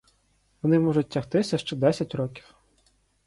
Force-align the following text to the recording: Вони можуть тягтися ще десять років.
Вони 0.61 0.79
можуть 0.79 1.09
тягтися 1.09 1.57
ще 1.57 1.75
десять 1.75 2.15
років. 2.15 2.55